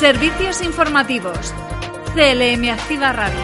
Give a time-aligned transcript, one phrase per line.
[0.00, 1.52] Servicios informativos.
[2.14, 3.38] CLM Activa Radio.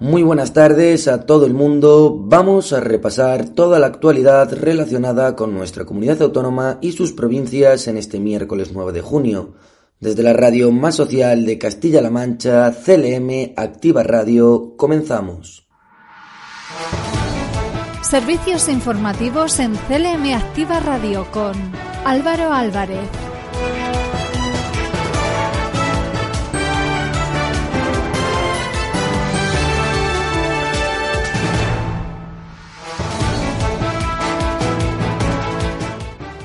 [0.00, 2.16] Muy buenas tardes a todo el mundo.
[2.18, 7.98] Vamos a repasar toda la actualidad relacionada con nuestra comunidad autónoma y sus provincias en
[7.98, 9.56] este miércoles 9 de junio.
[10.00, 15.68] Desde la radio más social de Castilla-La Mancha, CLM Activa Radio, comenzamos.
[18.00, 21.52] Servicios informativos en CLM Activa Radio con
[22.08, 23.00] Álvaro Álvarez.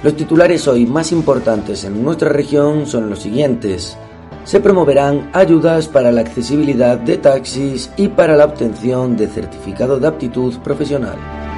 [0.01, 3.95] Los titulares hoy más importantes en nuestra región son los siguientes.
[4.43, 10.07] Se promoverán ayudas para la accesibilidad de taxis y para la obtención de certificado de
[10.07, 11.50] aptitud profesional.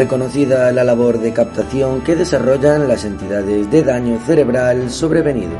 [0.00, 5.52] Reconocida la labor de captación que desarrollan las entidades de daño cerebral sobrevenido.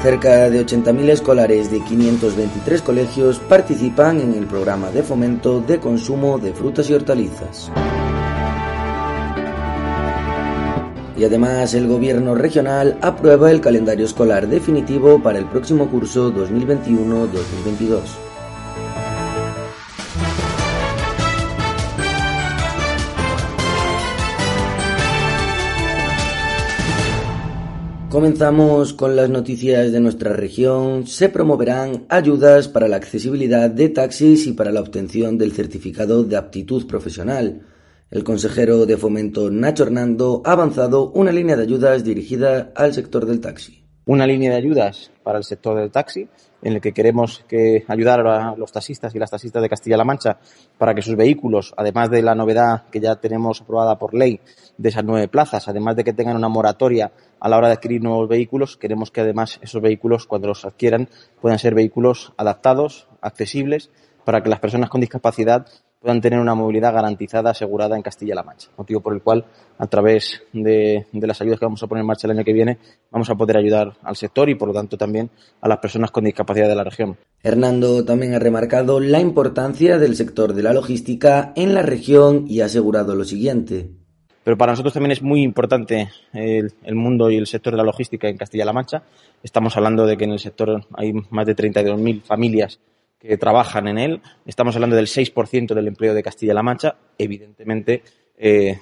[0.00, 6.38] Cerca de 80.000 escolares de 523 colegios participan en el programa de fomento de consumo
[6.38, 7.70] de frutas y hortalizas.
[11.14, 18.29] Y además el gobierno regional aprueba el calendario escolar definitivo para el próximo curso 2021-2022.
[28.10, 31.06] Comenzamos con las noticias de nuestra región.
[31.06, 36.36] Se promoverán ayudas para la accesibilidad de taxis y para la obtención del certificado de
[36.36, 37.60] aptitud profesional.
[38.10, 43.26] El consejero de fomento Nacho Hernando ha avanzado una línea de ayudas dirigida al sector
[43.26, 43.79] del taxi.
[44.06, 46.26] Una línea de ayudas para el sector del taxi
[46.62, 50.38] en el que queremos que ayudar a los taxistas y las taxistas de Castilla-La Mancha
[50.78, 54.40] para que sus vehículos, además de la novedad que ya tenemos aprobada por ley
[54.78, 58.02] de esas nueve plazas, además de que tengan una moratoria a la hora de adquirir
[58.02, 61.08] nuevos vehículos, queremos que además esos vehículos, cuando los adquieran,
[61.40, 63.90] puedan ser vehículos adaptados, accesibles,
[64.24, 65.66] para que las personas con discapacidad
[66.00, 68.70] puedan tener una movilidad garantizada, asegurada en Castilla-La Mancha.
[68.76, 69.44] Motivo por el cual,
[69.78, 72.54] a través de, de, las ayudas que vamos a poner en marcha el año que
[72.54, 72.78] viene,
[73.10, 76.24] vamos a poder ayudar al sector y, por lo tanto, también a las personas con
[76.24, 77.18] discapacidad de la región.
[77.42, 82.62] Hernando también ha remarcado la importancia del sector de la logística en la región y
[82.62, 83.90] ha asegurado lo siguiente.
[84.42, 87.84] Pero para nosotros también es muy importante el, el mundo y el sector de la
[87.84, 89.02] logística en Castilla-La Mancha.
[89.42, 92.80] Estamos hablando de que en el sector hay más de 32.000 familias
[93.20, 94.22] que trabajan en él.
[94.46, 96.96] Estamos hablando del 6% del empleo de Castilla-La Mancha.
[97.18, 98.02] Evidentemente,
[98.38, 98.78] eh,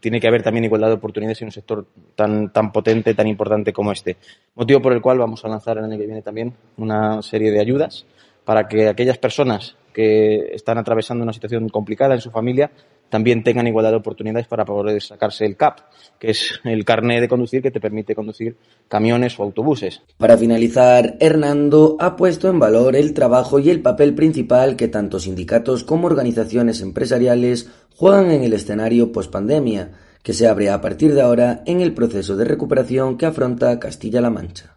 [0.00, 3.74] tiene que haber también igualdad de oportunidades en un sector tan, tan potente, tan importante
[3.74, 4.16] como este.
[4.54, 7.60] Motivo por el cual vamos a lanzar el año que viene también una serie de
[7.60, 8.06] ayudas
[8.44, 12.70] para que aquellas personas que están atravesando una situación complicada en su familia
[13.08, 15.80] también tengan igualdad de oportunidades para poder sacarse el CAP,
[16.18, 18.56] que es el carnet de conducir que te permite conducir
[18.88, 20.02] camiones o autobuses.
[20.18, 25.18] Para finalizar, Hernando ha puesto en valor el trabajo y el papel principal que tanto
[25.18, 31.22] sindicatos como organizaciones empresariales juegan en el escenario pospandemia, que se abre a partir de
[31.22, 34.75] ahora en el proceso de recuperación que afronta Castilla-La Mancha.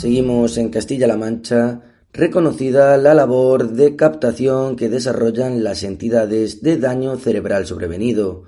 [0.00, 1.82] Seguimos en Castilla-La Mancha,
[2.14, 8.44] reconocida la labor de captación que desarrollan las entidades de daño cerebral sobrevenido.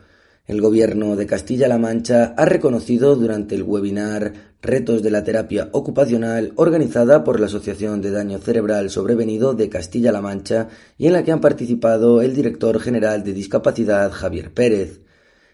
[0.46, 4.32] El Gobierno de Castilla-La Mancha ha reconocido durante el webinar
[4.62, 10.22] Retos de la Terapia Ocupacional organizada por la Asociación de Daño Cerebral Sobrevenido de Castilla-La
[10.22, 15.02] Mancha y en la que han participado el director general de Discapacidad Javier Pérez.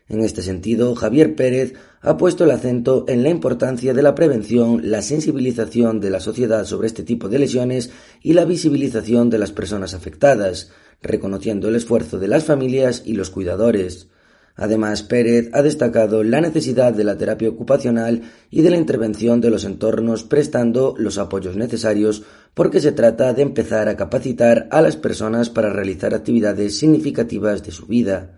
[0.08, 4.90] En este sentido, Javier Pérez ha puesto el acento en la importancia de la prevención,
[4.90, 7.90] la sensibilización de la sociedad sobre este tipo de lesiones
[8.22, 10.70] y la visibilización de las personas afectadas,
[11.02, 14.08] reconociendo el esfuerzo de las familias y los cuidadores.
[14.56, 19.50] Además, Pérez ha destacado la necesidad de la terapia ocupacional y de la intervención de
[19.50, 22.24] los entornos prestando los apoyos necesarios
[22.54, 27.70] porque se trata de empezar a capacitar a las personas para realizar actividades significativas de
[27.70, 28.37] su vida.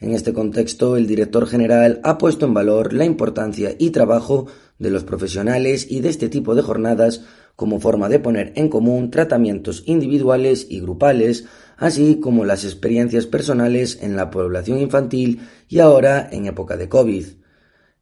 [0.00, 4.46] En este contexto, el director general ha puesto en valor la importancia y trabajo
[4.78, 7.22] de los profesionales y de este tipo de jornadas
[7.54, 11.44] como forma de poner en común tratamientos individuales y grupales,
[11.76, 17.26] así como las experiencias personales en la población infantil y ahora en época de COVID.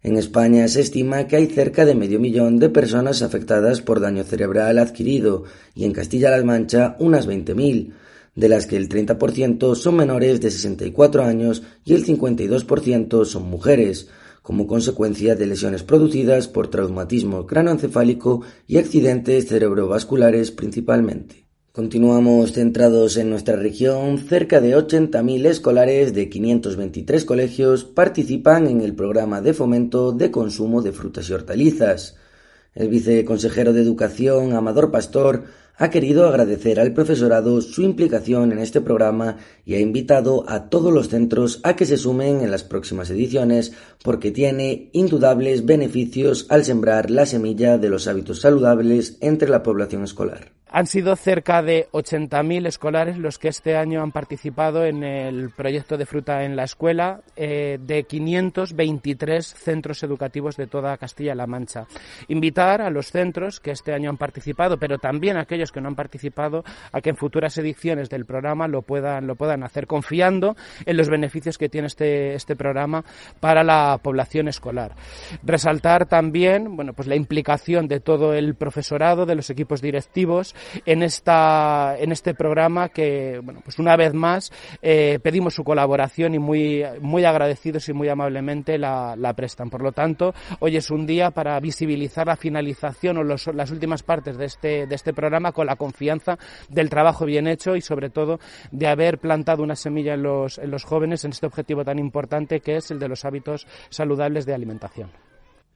[0.00, 4.22] En España se estima que hay cerca de medio millón de personas afectadas por daño
[4.22, 5.42] cerebral adquirido
[5.74, 7.92] y en Castilla-La Mancha unas 20.000,
[8.38, 14.08] de las que el 30% son menores de 64 años y el 52% son mujeres,
[14.42, 21.48] como consecuencia de lesiones producidas por traumatismo cráneoencefálico y accidentes cerebrovasculares principalmente.
[21.72, 24.18] Continuamos centrados en nuestra región.
[24.18, 30.80] Cerca de 80.000 escolares de 523 colegios participan en el programa de fomento de consumo
[30.80, 32.16] de frutas y hortalizas.
[32.74, 35.44] El viceconsejero de Educación, Amador Pastor,
[35.78, 40.92] ha querido agradecer al profesorado su implicación en este programa y ha invitado a todos
[40.92, 43.72] los centros a que se sumen en las próximas ediciones
[44.02, 50.02] porque tiene indudables beneficios al sembrar la semilla de los hábitos saludables entre la población
[50.02, 50.57] escolar.
[50.70, 55.96] Han sido cerca de 80.000 escolares los que este año han participado en el proyecto
[55.96, 61.86] de fruta en la escuela eh, de 523 centros educativos de toda Castilla-La Mancha.
[62.28, 65.88] Invitar a los centros que este año han participado, pero también a aquellos que no
[65.88, 70.56] han participado, a que en futuras ediciones del programa lo puedan, lo puedan hacer, confiando
[70.84, 73.04] en los beneficios que tiene este, este programa
[73.40, 74.94] para la población escolar.
[75.42, 81.02] Resaltar también bueno, pues la implicación de todo el profesorado, de los equipos directivos, en,
[81.02, 84.52] esta, en este programa que, bueno, pues una vez más
[84.82, 89.70] eh, pedimos su colaboración y muy, muy agradecidos y muy amablemente la, la, prestan.
[89.70, 94.02] Por lo tanto, hoy es un día para visibilizar la finalización o los, las últimas
[94.02, 96.38] partes de este, de este programa con la confianza
[96.68, 98.38] del trabajo bien hecho y sobre todo
[98.70, 102.60] de haber plantado una semilla en los, en los jóvenes en este objetivo tan importante
[102.60, 105.27] que es el de los hábitos saludables de alimentación.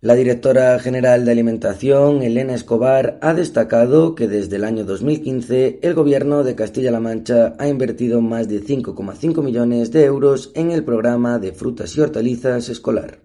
[0.04, 5.94] La directora general de Alimentación, Elena Escobar, ha destacado que desde el año 2015 el
[5.94, 11.38] Gobierno de Castilla-La Mancha ha invertido más de 5,5 millones de euros en el programa
[11.38, 13.20] de frutas y hortalizas escolar.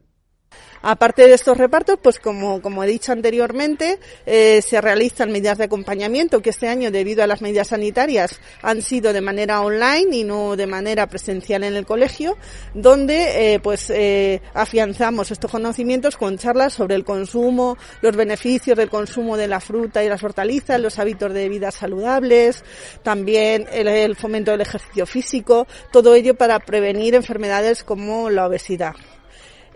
[0.81, 5.65] Aparte de estos repartos, pues como, como he dicho anteriormente, eh, se realizan medidas de
[5.65, 10.23] acompañamiento que este año, debido a las medidas sanitarias, han sido de manera online y
[10.23, 12.37] no de manera presencial en el colegio,
[12.73, 18.89] donde eh, pues eh, afianzamos estos conocimientos con charlas sobre el consumo, los beneficios del
[18.89, 22.63] consumo de la fruta y las hortalizas, los hábitos de vida saludables,
[23.03, 28.95] también el, el fomento del ejercicio físico, todo ello para prevenir enfermedades como la obesidad.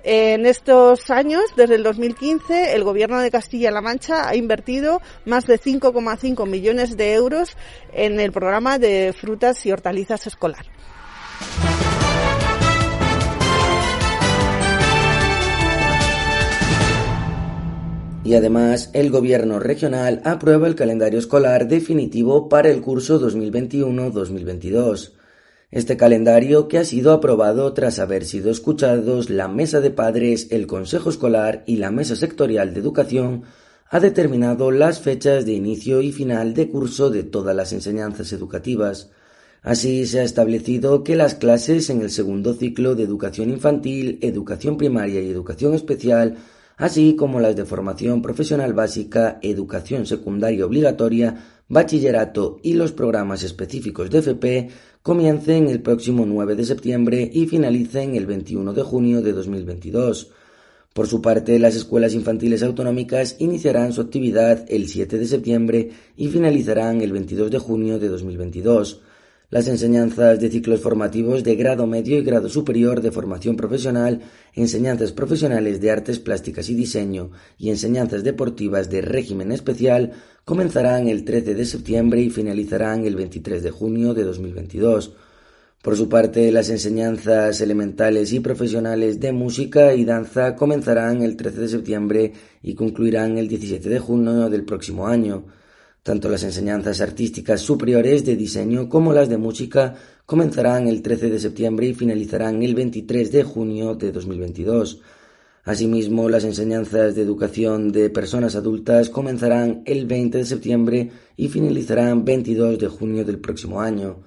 [0.03, 5.59] En estos años, desde el 2015, el Gobierno de Castilla-La Mancha ha invertido más de
[5.59, 7.55] 5,5 millones de euros
[7.93, 10.65] en el programa de frutas y hortalizas escolar.
[18.23, 25.11] Y además, el Gobierno regional aprueba el calendario escolar definitivo para el curso 2021-2022.
[25.71, 30.67] Este calendario, que ha sido aprobado tras haber sido escuchados la Mesa de Padres, el
[30.67, 33.43] Consejo Escolar y la Mesa Sectorial de Educación,
[33.89, 39.11] ha determinado las fechas de inicio y final de curso de todas las enseñanzas educativas.
[39.61, 44.75] Así se ha establecido que las clases en el segundo ciclo de educación infantil, educación
[44.75, 46.35] primaria y educación especial,
[46.75, 54.09] así como las de formación profesional básica, educación secundaria obligatoria, bachillerato y los programas específicos
[54.09, 54.69] de FP,
[55.03, 60.31] comiencen el próximo 9 de septiembre y finalicen el 21 de junio de 2022.
[60.93, 66.27] Por su parte, las escuelas infantiles autonómicas iniciarán su actividad el 7 de septiembre y
[66.27, 69.01] finalizarán el 22 de junio de 2022.
[69.51, 74.21] Las enseñanzas de ciclos formativos de grado medio y grado superior de formación profesional,
[74.55, 80.13] enseñanzas profesionales de artes plásticas y diseño y enseñanzas deportivas de régimen especial
[80.45, 85.15] comenzarán el 13 de septiembre y finalizarán el 23 de junio de 2022.
[85.81, 91.59] Por su parte, las enseñanzas elementales y profesionales de música y danza comenzarán el 13
[91.59, 92.33] de septiembre
[92.63, 95.43] y concluirán el 17 de junio del próximo año.
[96.03, 99.93] Tanto las enseñanzas artísticas superiores de diseño como las de música
[100.25, 104.99] comenzarán el 13 de septiembre y finalizarán el 23 de junio de 2022.
[105.63, 112.25] Asimismo, las enseñanzas de educación de personas adultas comenzarán el 20 de septiembre y finalizarán
[112.25, 114.23] 22 de junio del próximo año.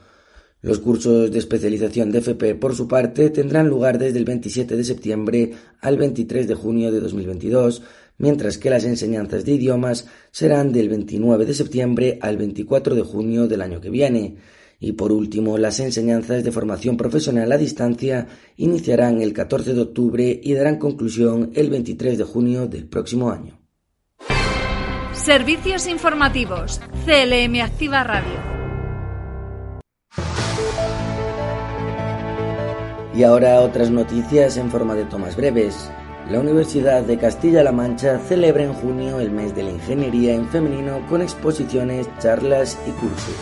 [0.63, 4.85] Los cursos de especialización de FP, por su parte, tendrán lugar desde el 27 de
[4.85, 7.83] septiembre al 23 de junio de 2022
[8.19, 13.49] mientras que las enseñanzas de idiomas serán del 29 de septiembre al 24 de junio
[13.49, 14.37] del año que viene.
[14.81, 20.41] Y por último, las enseñanzas de formación profesional a distancia iniciarán el 14 de octubre
[20.43, 23.59] y darán conclusión el 23 de junio del próximo año.
[25.13, 26.81] Servicios informativos.
[27.07, 28.55] CLM Activa Radio.
[33.17, 35.89] Y ahora otras noticias en forma de tomas breves.
[36.31, 41.07] La Universidad de Castilla-La Mancha celebra en junio el mes de la ingeniería en femenino
[41.07, 43.35] con exposiciones, charlas y cursos.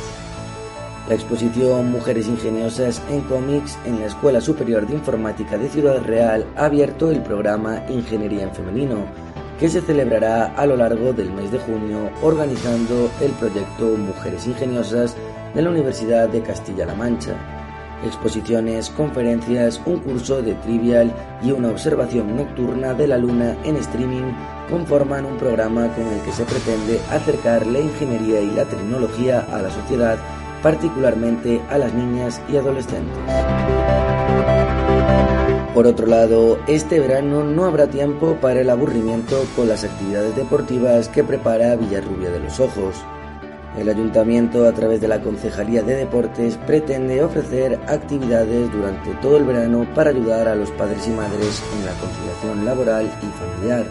[1.09, 6.45] La exposición Mujeres Ingeniosas en Cómics en la Escuela Superior de Informática de Ciudad Real
[6.57, 9.07] ha abierto el programa Ingeniería en Femenino,
[9.61, 15.15] que se celebrará a lo largo del mes de junio organizando el proyecto Mujeres Ingeniosas
[15.55, 17.62] de la Universidad de Castilla-La Mancha.
[18.05, 24.33] Exposiciones, conferencias, un curso de trivial y una observación nocturna de la luna en streaming
[24.69, 29.63] conforman un programa con el que se pretende acercar la ingeniería y la tecnología a
[29.63, 30.19] la sociedad
[30.63, 33.19] particularmente a las niñas y adolescentes.
[35.75, 41.09] Por otro lado, este verano no habrá tiempo para el aburrimiento con las actividades deportivas
[41.09, 43.03] que prepara Villarrubia de los Ojos.
[43.77, 49.45] El ayuntamiento, a través de la Concejalía de Deportes, pretende ofrecer actividades durante todo el
[49.45, 53.87] verano para ayudar a los padres y madres en la conciliación laboral y familiar,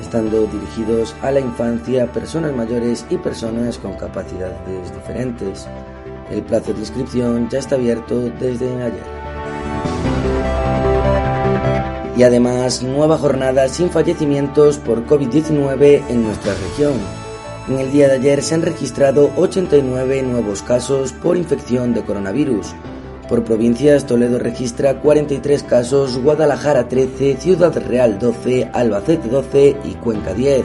[0.00, 5.68] estando dirigidos a la infancia, personas mayores y personas con capacidades diferentes.
[6.30, 9.04] El plazo de inscripción ya está abierto desde ayer.
[12.16, 17.25] Y además, nueva jornada sin fallecimientos por COVID-19 en nuestra región.
[17.68, 22.68] En el día de ayer se han registrado 89 nuevos casos por infección de coronavirus.
[23.28, 30.32] Por provincias, Toledo registra 43 casos, Guadalajara 13, Ciudad Real 12, Albacete 12 y Cuenca
[30.32, 30.64] 10.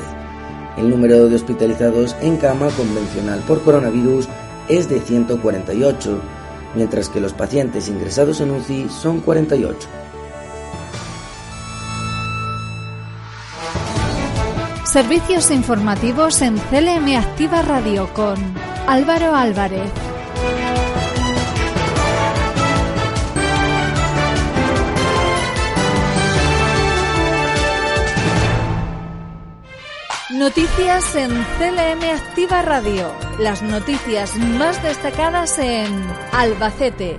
[0.77, 4.27] El número de hospitalizados en cama convencional por coronavirus
[4.69, 6.21] es de 148,
[6.75, 10.00] mientras que los pacientes ingresados en UCI son 48.
[14.91, 18.35] Servicios informativos en CLM Activa Radio con
[18.87, 19.89] Álvaro Álvarez.
[30.31, 33.13] Noticias en CLM Activa Radio.
[33.39, 35.87] Las noticias más destacadas en
[36.33, 37.17] Albacete.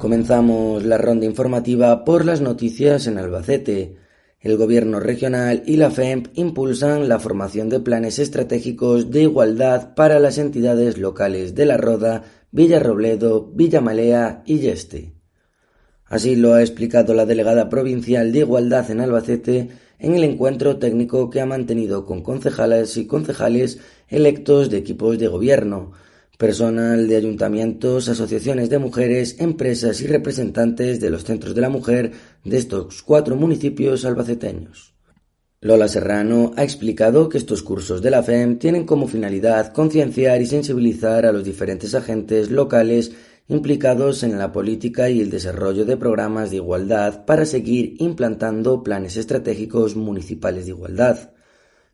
[0.00, 4.01] Comenzamos la ronda informativa por las noticias en Albacete.
[4.42, 10.18] El Gobierno regional y la FEMP impulsan la formación de planes estratégicos de igualdad para
[10.18, 15.12] las entidades locales de La Roda, Villarrobledo, Villamalea y Yeste.
[16.06, 19.68] Así lo ha explicado la delegada provincial de Igualdad en Albacete
[20.00, 25.28] en el encuentro técnico que ha mantenido con concejales y concejales electos de equipos de
[25.28, 25.92] gobierno,
[26.42, 32.10] personal de ayuntamientos, asociaciones de mujeres, empresas y representantes de los centros de la mujer
[32.42, 34.92] de estos cuatro municipios albaceteños.
[35.60, 40.46] Lola Serrano ha explicado que estos cursos de la FEM tienen como finalidad concienciar y
[40.46, 43.12] sensibilizar a los diferentes agentes locales
[43.46, 49.16] implicados en la política y el desarrollo de programas de igualdad para seguir implantando planes
[49.16, 51.30] estratégicos municipales de igualdad.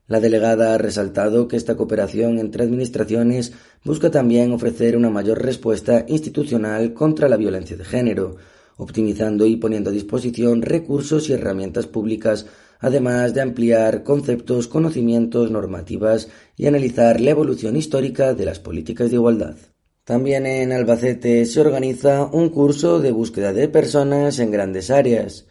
[0.08, 3.52] La delegada ha resaltado que esta cooperación entre administraciones
[3.84, 8.36] busca también ofrecer una mayor respuesta institucional contra la violencia de género,
[8.78, 12.46] optimizando y poniendo a disposición recursos y herramientas públicas,
[12.80, 19.16] además de ampliar conceptos, conocimientos, normativas y analizar la evolución histórica de las políticas de
[19.16, 19.56] igualdad.
[20.04, 25.47] También en Albacete se organiza un curso de búsqueda de personas en grandes áreas.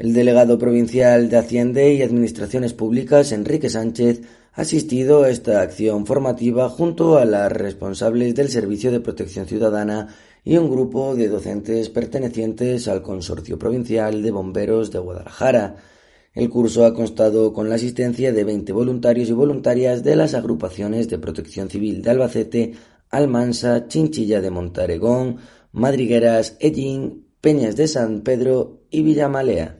[0.00, 4.22] El delegado provincial de Hacienda y Administraciones Públicas, Enrique Sánchez,
[4.54, 10.08] ha asistido a esta acción formativa junto a las responsables del Servicio de Protección Ciudadana
[10.42, 15.76] y un grupo de docentes pertenecientes al Consorcio Provincial de Bomberos de Guadalajara.
[16.32, 21.10] El curso ha constado con la asistencia de 20 voluntarios y voluntarias de las agrupaciones
[21.10, 22.72] de protección civil de Albacete,
[23.10, 25.36] Almansa, Chinchilla de Montaregón,
[25.72, 29.79] Madrigueras, Ellín, Peñas de San Pedro y Villamalea.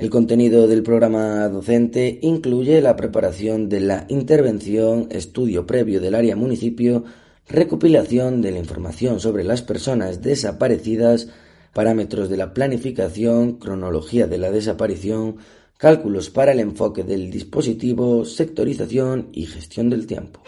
[0.00, 6.36] El contenido del programa docente incluye la preparación de la intervención, estudio previo del área
[6.36, 7.04] municipio,
[7.46, 11.28] recopilación de la información sobre las personas desaparecidas,
[11.74, 15.36] parámetros de la planificación, cronología de la desaparición,
[15.76, 20.40] cálculos para el enfoque del dispositivo, sectorización y gestión del tiempo.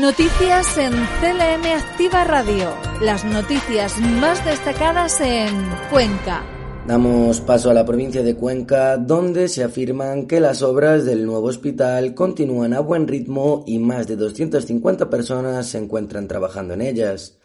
[0.00, 2.70] Noticias en CLM Activa Radio.
[3.02, 5.54] Las noticias más destacadas en
[5.90, 6.59] Cuenca.
[6.86, 11.46] Damos paso a la provincia de Cuenca, donde se afirman que las obras del nuevo
[11.46, 17.38] hospital continúan a buen ritmo y más de 250 personas se encuentran trabajando en ellas.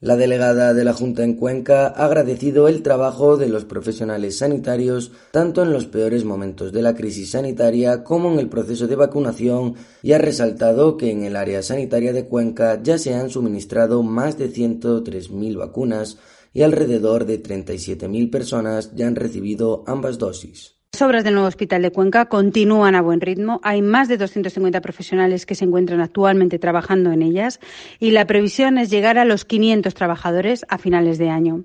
[0.00, 5.12] La delegada de la Junta en Cuenca ha agradecido el trabajo de los profesionales sanitarios
[5.30, 9.76] tanto en los peores momentos de la crisis sanitaria como en el proceso de vacunación
[10.02, 14.36] y ha resaltado que en el área sanitaria de Cuenca ya se han suministrado más
[14.36, 16.18] de 103.000 vacunas
[16.54, 20.74] y alrededor de 37.000 personas ya han recibido ambas dosis.
[20.94, 23.58] Las obras del nuevo hospital de Cuenca continúan a buen ritmo.
[23.64, 27.58] Hay más de 250 profesionales que se encuentran actualmente trabajando en ellas
[27.98, 31.64] y la previsión es llegar a los 500 trabajadores a finales de año.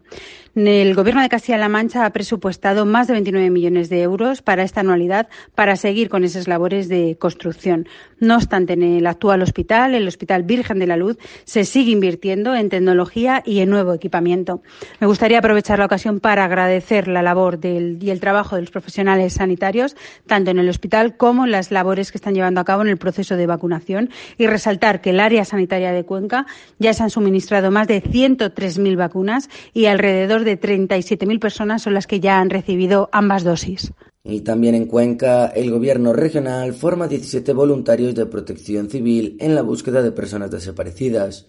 [0.67, 4.81] El Gobierno de Castilla-La Mancha ha presupuestado más de 29 millones de euros para esta
[4.81, 7.87] anualidad para seguir con esas labores de construcción.
[8.19, 12.55] No obstante, en el actual hospital, el Hospital Virgen de la Luz, se sigue invirtiendo
[12.55, 14.61] en tecnología y en nuevo equipamiento.
[14.99, 19.33] Me gustaría aprovechar la ocasión para agradecer la labor y el trabajo de los profesionales
[19.33, 19.95] sanitarios,
[20.27, 22.97] tanto en el hospital como en las labores que están llevando a cabo en el
[22.97, 26.45] proceso de vacunación y resaltar que el área sanitaria de Cuenca
[26.79, 32.08] ya se han suministrado más de 103.000 vacunas y alrededor de 37.000 personas son las
[32.08, 33.91] que ya han recibido ambas dosis.
[34.24, 39.62] Y también en Cuenca, el gobierno regional forma 17 voluntarios de protección civil en la
[39.62, 41.48] búsqueda de personas desaparecidas.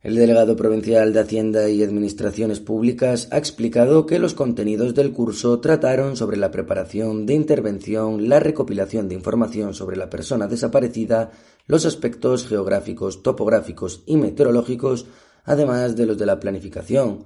[0.00, 5.58] El delegado provincial de Hacienda y Administraciones Públicas ha explicado que los contenidos del curso
[5.58, 11.32] trataron sobre la preparación de intervención, la recopilación de información sobre la persona desaparecida,
[11.66, 15.06] los aspectos geográficos, topográficos y meteorológicos,
[15.44, 17.24] además de los de la planificación.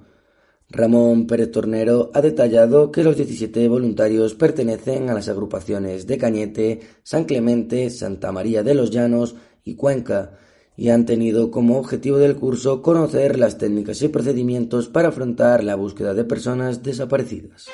[0.69, 6.79] Ramón Pérez Tornero ha detallado que los 17 voluntarios pertenecen a las agrupaciones de Cañete,
[7.03, 10.37] San Clemente, Santa María de los Llanos y Cuenca,
[10.75, 15.75] y han tenido como objetivo del curso conocer las técnicas y procedimientos para afrontar la
[15.75, 17.67] búsqueda de personas desaparecidas.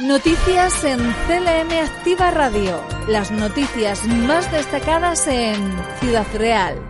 [0.00, 2.80] Noticias en CLM Activa Radio.
[3.08, 5.56] Las noticias más destacadas en
[5.98, 6.87] Ciudad Real.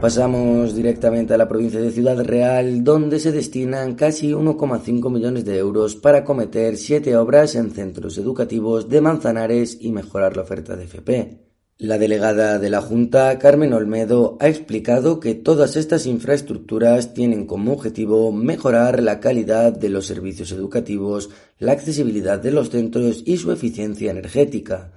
[0.00, 5.58] Pasamos directamente a la provincia de Ciudad Real, donde se destinan casi 1,5 millones de
[5.58, 10.84] euros para cometer siete obras en centros educativos de Manzanares y mejorar la oferta de
[10.84, 11.40] FP.
[11.76, 17.74] La delegada de la Junta, Carmen Olmedo, ha explicado que todas estas infraestructuras tienen como
[17.74, 21.28] objetivo mejorar la calidad de los servicios educativos,
[21.58, 24.92] la accesibilidad de los centros y su eficiencia energética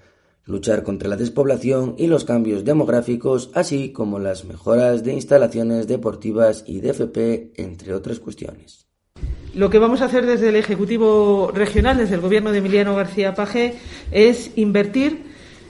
[0.45, 6.63] luchar contra la despoblación y los cambios demográficos, así como las mejoras de instalaciones deportivas
[6.67, 8.85] y de FP, entre otras cuestiones.
[9.53, 13.35] Lo que vamos a hacer desde el Ejecutivo Regional, desde el Gobierno de Emiliano García
[13.35, 13.75] Paje,
[14.11, 15.25] es invertir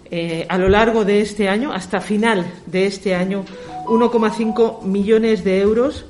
[0.10, 3.44] eh, a lo largo de este año, hasta final de este año,
[3.86, 6.06] 1,5 millones de euros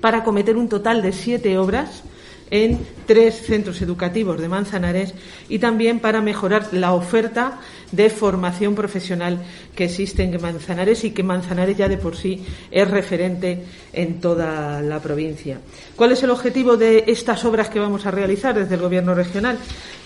[0.00, 2.02] para cometer un total de siete obras
[2.50, 5.14] en tres centros educativos de Manzanares
[5.48, 7.60] y también para mejorar la oferta
[7.92, 9.38] de formación profesional
[9.74, 14.80] que existe en Manzanares y que Manzanares ya de por sí es referente en toda
[14.82, 15.60] la provincia.
[15.94, 19.58] ¿Cuál es el objetivo de estas obras que vamos a realizar desde el Gobierno regional?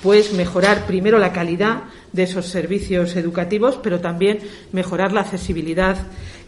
[0.02, 4.40] Pues mejorar primero la calidad de esos servicios educativos, pero también
[4.72, 5.96] mejorar la accesibilidad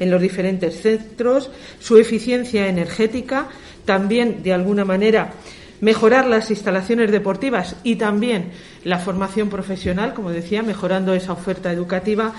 [0.01, 1.51] en los diferentes centros,
[1.81, 3.49] su eficiencia energética,
[3.85, 5.35] también de alguna manera
[5.83, 8.53] mejorar las instalaciones deportivas y también
[8.85, 12.33] la formación profesional, como decía, mejorando esa oferta educativa.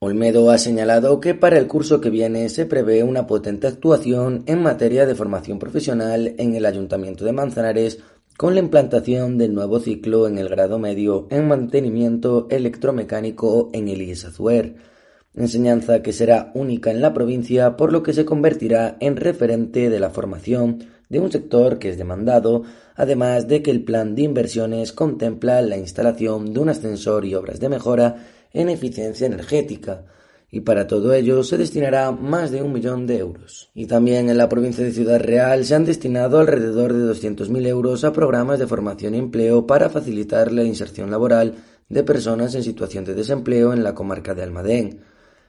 [0.00, 4.62] Olmedo ha señalado que para el curso que viene se prevé una potente actuación en
[4.62, 8.00] materia de formación profesional en el Ayuntamiento de Manzanares
[8.36, 14.02] con la implantación del nuevo ciclo en el grado medio en mantenimiento electromecánico en el
[14.02, 14.76] IESAZUER,
[15.34, 20.00] enseñanza que será única en la provincia por lo que se convertirá en referente de
[20.00, 22.62] la formación de un sector que es demandado,
[22.94, 27.60] además de que el plan de inversiones contempla la instalación de un ascensor y obras
[27.60, 30.04] de mejora en eficiencia energética,
[30.50, 33.70] y para todo ello se destinará más de un millón de euros.
[33.74, 38.04] Y también en la provincia de Ciudad Real se han destinado alrededor de 200.000 euros
[38.04, 41.54] a programas de formación y empleo para facilitar la inserción laboral
[41.88, 45.00] de personas en situación de desempleo en la comarca de Almadén.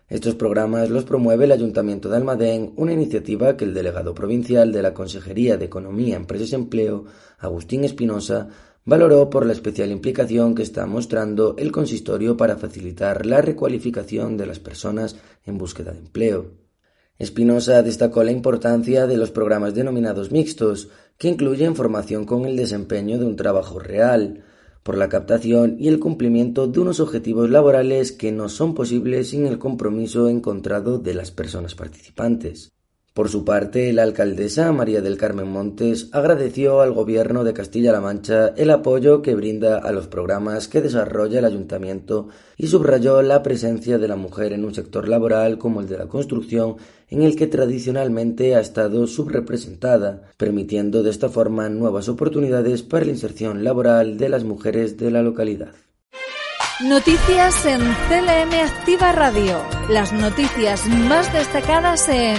[0.10, 4.82] Estos programas los promueve el Ayuntamiento de Almadén, una iniciativa que el delegado provincial de
[4.82, 7.06] la Consejería de Economía, Empresas y Empleo,
[7.38, 8.48] Agustín Espinosa,
[8.86, 14.48] valoró por la especial implicación que está mostrando el consistorio para facilitar la recualificación de
[14.48, 16.54] las personas en búsqueda de empleo.
[17.19, 23.19] Espinosa destacó la importancia de los programas denominados mixtos, que incluyen formación con el desempeño
[23.19, 24.43] de un trabajo real,
[24.84, 29.46] por la captación y el cumplimiento de unos objetivos laborales que no son posibles sin
[29.46, 32.72] el compromiso encontrado de las personas participantes.
[33.19, 38.53] Por su parte, la alcaldesa María del Carmen Montes agradeció al Gobierno de Castilla-La Mancha
[38.55, 43.97] el apoyo que brinda a los programas que desarrolla el ayuntamiento y subrayó la presencia
[43.97, 46.77] de la mujer en un sector laboral como el de la construcción
[47.10, 53.12] en el que tradicionalmente ha estado subrepresentada, permitiendo de esta forma nuevas oportunidades para la
[53.12, 55.73] inserción laboral de las mujeres de la localidad.
[56.82, 59.58] Noticias en CLM Activa Radio.
[59.89, 62.38] Las noticias más destacadas en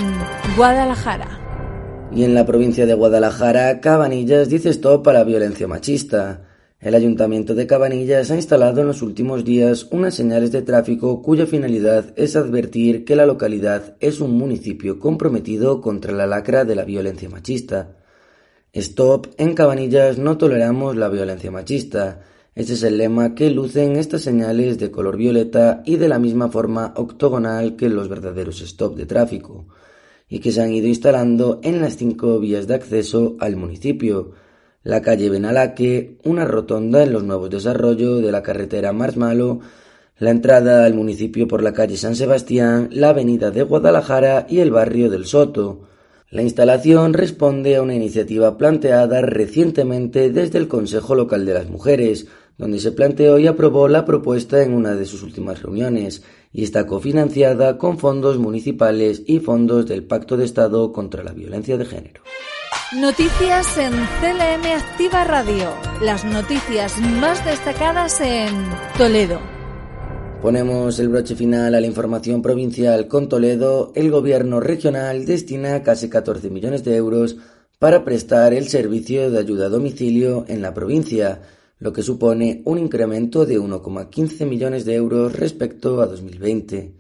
[0.57, 2.09] Guadalajara.
[2.11, 6.49] Y en la provincia de Guadalajara, Cabanillas dice stop a la violencia machista.
[6.81, 11.45] El Ayuntamiento de Cabanillas ha instalado en los últimos días unas señales de tráfico cuya
[11.45, 16.85] finalidad es advertir que la localidad es un municipio comprometido contra la lacra de la
[16.85, 17.99] violencia machista.
[18.73, 22.23] Stop, en Cabanillas no toleramos la violencia machista.
[22.55, 26.49] Ese es el lema que lucen estas señales de color violeta y de la misma
[26.49, 29.67] forma octogonal que los verdaderos stop de tráfico,
[30.29, 34.33] y que se han ido instalando en las cinco vías de acceso al municipio
[34.83, 39.61] la calle Benalaque, una rotonda en los nuevos desarrollos de la carretera Marsmalo,
[40.19, 44.71] la entrada al municipio por la calle San Sebastián, la avenida de Guadalajara y el
[44.71, 45.83] barrio del Soto.
[46.31, 52.29] La instalación responde a una iniciativa planteada recientemente desde el Consejo Local de las Mujeres,
[52.59, 56.87] donde se planteó y aprobó la propuesta en una de sus últimas reuniones, y está
[56.87, 62.23] cofinanciada con fondos municipales y fondos del Pacto de Estado contra la Violencia de Género.
[62.97, 65.69] Noticias en CLM Activa Radio.
[66.03, 68.49] Las noticias más destacadas en
[68.99, 69.39] Toledo.
[70.43, 73.93] Ponemos el broche final a la información provincial con Toledo.
[73.95, 77.37] El gobierno regional destina casi 14 millones de euros
[77.79, 81.43] para prestar el servicio de ayuda a domicilio en la provincia,
[81.81, 86.95] lo que supone un incremento de 1,15 millones de euros respecto a 2020.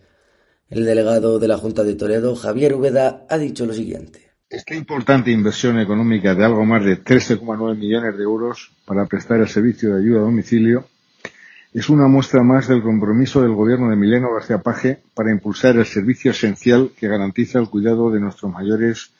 [0.70, 4.30] El delegado de la Junta de Toledo, Javier Ubeda, ha dicho lo siguiente.
[4.48, 9.48] Esta importante inversión económica de algo más de 13,9 millones de euros para prestar el
[9.48, 10.86] servicio de ayuda a domicilio
[11.72, 15.86] es una muestra más del compromiso del gobierno de Emiliano García Paje para impulsar el
[15.86, 19.12] servicio esencial que garantiza el cuidado de nuestros mayores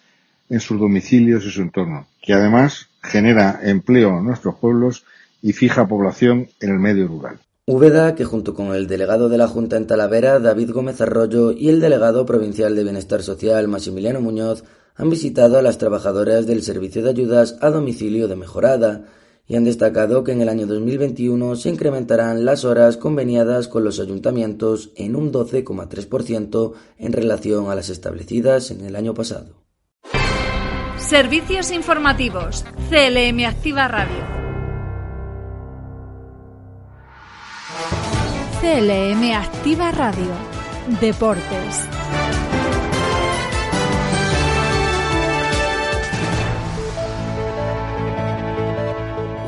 [0.48, 5.04] en sus domicilios y su entorno, que además genera empleo en nuestros pueblos
[5.42, 7.38] y fija población en el medio rural.
[7.66, 11.68] Úbeda, que junto con el delegado de la Junta en Talavera, David Gómez Arroyo, y
[11.68, 14.64] el delegado provincial de Bienestar Social, Maximiliano Muñoz,
[14.96, 19.04] han visitado a las trabajadoras del Servicio de Ayudas a Domicilio de Mejorada
[19.46, 23.98] y han destacado que en el año 2021 se incrementarán las horas conveniadas con los
[23.98, 29.64] ayuntamientos en un 12,3% en relación a las establecidas en el año pasado.
[30.98, 32.64] Servicios informativos.
[32.90, 34.29] CLM Activa Radio.
[38.60, 40.34] CLM Activa Radio.
[41.00, 41.88] Deportes.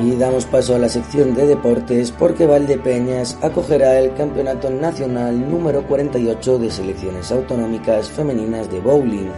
[0.00, 5.86] Y damos paso a la sección de deportes porque Valdepeñas acogerá el Campeonato Nacional número
[5.86, 9.28] 48 de selecciones autonómicas femeninas de bowling.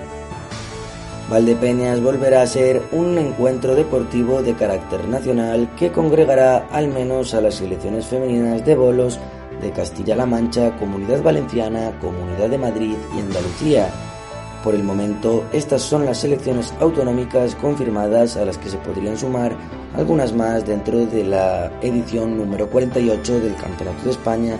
[1.28, 7.40] Valdepeñas volverá a ser un encuentro deportivo de carácter nacional que congregará al menos a
[7.40, 9.18] las selecciones femeninas de bolos
[9.64, 13.88] de Castilla-La Mancha, Comunidad Valenciana, Comunidad de Madrid y Andalucía.
[14.62, 19.56] Por el momento, estas son las selecciones autonómicas confirmadas a las que se podrían sumar
[19.96, 24.56] algunas más dentro de la edición número 48 del Campeonato de España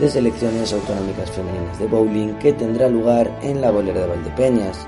[0.00, 4.86] de Selecciones Autonómicas Femeninas de Bowling que tendrá lugar en la bolera de Valdepeñas.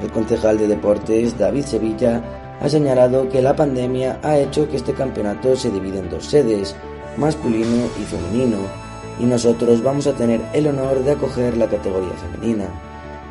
[0.00, 2.22] El concejal de deportes, David Sevilla,
[2.60, 6.74] ha señalado que la pandemia ha hecho que este campeonato se divida en dos sedes,
[7.16, 8.58] masculino y femenino,
[9.18, 12.66] y nosotros vamos a tener el honor de acoger la categoría femenina.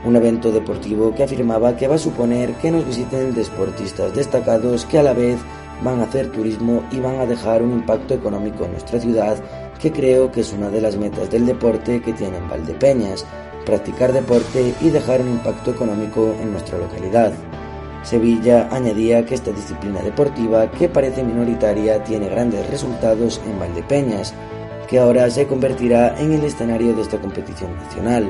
[0.04, 5.00] Un evento deportivo que afirmaba que va a suponer que nos visiten deportistas destacados que
[5.00, 5.38] a la vez
[5.84, 9.38] van a hacer turismo y van a dejar un impacto económico en nuestra ciudad,
[9.80, 13.26] que creo que es una de las metas del deporte que tienen Valdepeñas,
[13.65, 17.34] practicar deporte y dejar un impacto económico en nuestra localidad.
[18.04, 24.34] Sevilla añadía que esta disciplina deportiva, que parece minoritaria, tiene grandes resultados en Valdepeñas,
[24.91, 28.30] que ahora se convertirá en el escenario de esta competición nacional,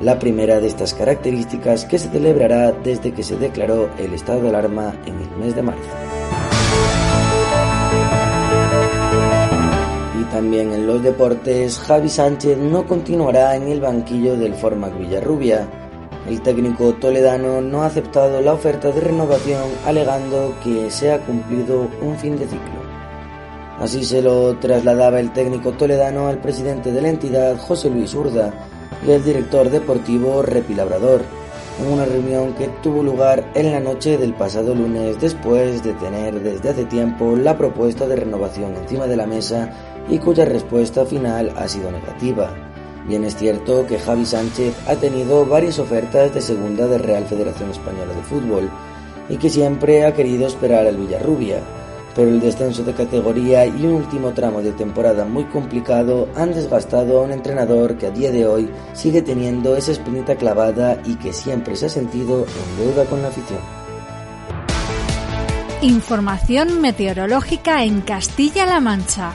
[0.00, 4.50] la primera de estas características que se celebrará desde que se declaró el estado de
[4.50, 5.90] alarma en el mes de marzo.
[10.32, 15.68] También en los deportes, Javi Sánchez no continuará en el banquillo del Formac Villarrubia.
[16.26, 21.86] El técnico toledano no ha aceptado la oferta de renovación alegando que se ha cumplido
[22.00, 22.81] un fin de ciclo.
[23.82, 28.54] Así se lo trasladaba el técnico toledano al presidente de la entidad, José Luis Urda,
[29.04, 31.22] y al director deportivo Repi Labrador,
[31.80, 36.40] en una reunión que tuvo lugar en la noche del pasado lunes después de tener
[36.40, 39.72] desde hace tiempo la propuesta de renovación encima de la mesa
[40.08, 42.54] y cuya respuesta final ha sido negativa.
[43.08, 47.72] Bien es cierto que Javi Sánchez ha tenido varias ofertas de segunda de Real Federación
[47.72, 48.70] Española de Fútbol
[49.28, 51.58] y que siempre ha querido esperar al Villarrubia,
[52.14, 57.20] pero el descenso de categoría y un último tramo de temporada muy complicado han desgastado
[57.20, 61.32] a un entrenador que a día de hoy sigue teniendo esa espinita clavada y que
[61.32, 63.60] siempre se ha sentido en deuda con la afición.
[65.82, 69.32] Información meteorológica en Castilla-La Mancha.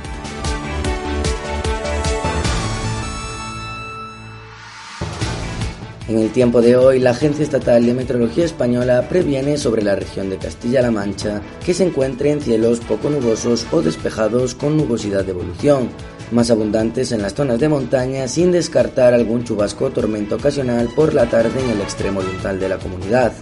[6.08, 10.30] En el tiempo de hoy, la Agencia Estatal de Meteorología Española previene sobre la región
[10.30, 15.32] de Castilla-La Mancha que se encuentre en cielos poco nubosos o despejados con nubosidad de
[15.32, 15.90] evolución,
[16.32, 21.14] más abundantes en las zonas de montaña sin descartar algún chubasco o tormento ocasional por
[21.14, 23.34] la tarde en el extremo oriental de la comunidad.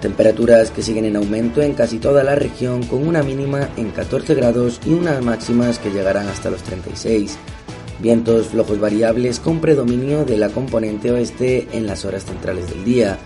[0.00, 4.34] Temperaturas que siguen en aumento en casi toda la región con una mínima en 14
[4.34, 7.36] grados y unas máximas que llegarán hasta los 36.
[8.00, 13.18] Vientos flojos variables con predominio de la componente oeste en las horas centrales del día.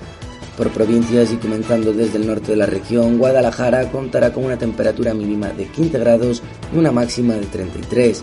[0.57, 5.13] Por provincias y comenzando desde el norte de la región, Guadalajara contará con una temperatura
[5.13, 6.43] mínima de 15 grados
[6.75, 8.23] y una máxima de 33.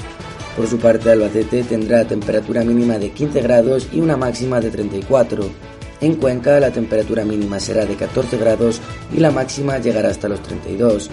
[0.58, 5.50] Por su parte, Albacete tendrá temperatura mínima de 15 grados y una máxima de 34.
[6.02, 8.82] En Cuenca la temperatura mínima será de 14 grados
[9.16, 11.10] y la máxima llegará hasta los 32.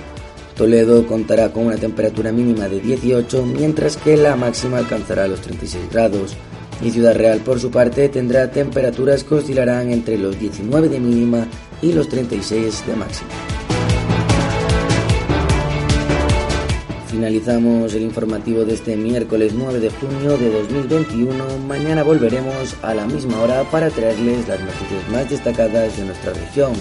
[0.57, 5.91] Toledo contará con una temperatura mínima de 18, mientras que la máxima alcanzará los 36
[5.93, 6.35] grados.
[6.83, 11.47] Y Ciudad Real, por su parte, tendrá temperaturas que oscilarán entre los 19 de mínima
[11.83, 13.29] y los 36 de máxima.
[17.07, 21.59] Finalizamos el informativo de este miércoles 9 de junio de 2021.
[21.67, 26.73] Mañana volveremos a la misma hora para traerles las noticias más destacadas de nuestra región.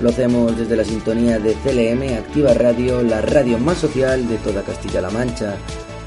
[0.00, 4.62] Lo hacemos desde la sintonía de CLM Activa Radio, la radio más social de toda
[4.62, 5.56] Castilla-La Mancha.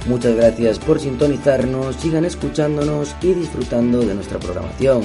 [0.07, 5.03] Muchas gracias por sintonizarnos, sigan escuchándonos y disfrutando de nuestra programación.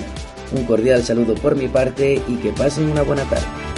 [0.53, 3.78] Un cordial saludo por mi parte y que pasen una buena tarde.